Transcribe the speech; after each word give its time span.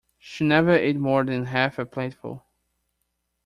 She 0.17 0.43
never 0.43 0.71
ate 0.71 0.95
more 0.97 1.23
than 1.23 1.45
half 1.45 1.77
a 1.77 1.85
plateful 1.85 2.47